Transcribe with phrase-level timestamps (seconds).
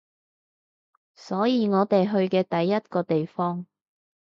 [1.13, 3.67] 所以我哋去嘅第一個地方